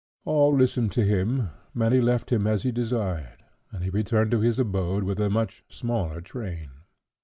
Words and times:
All 0.25 0.55
listened 0.57 0.91
to 0.93 1.03
him, 1.03 1.51
many 1.75 2.01
left 2.01 2.31
him 2.31 2.47
as 2.47 2.63
he 2.63 2.71
desired, 2.71 3.43
and 3.71 3.83
he 3.83 3.91
returned 3.91 4.31
to 4.31 4.39
his 4.39 4.57
abode 4.57 5.03
with 5.03 5.19
a 5.21 5.29
much 5.29 5.63
smaller 5.69 6.21
train. 6.21 6.71